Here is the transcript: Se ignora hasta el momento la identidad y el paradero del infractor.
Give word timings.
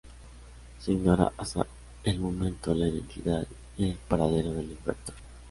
Se 0.79 0.93
ignora 0.93 1.31
hasta 1.37 1.67
el 2.05 2.19
momento 2.19 2.73
la 2.73 2.87
identidad 2.87 3.45
y 3.77 3.89
el 3.91 3.97
paradero 4.07 4.51
del 4.51 4.71
infractor. 4.71 5.13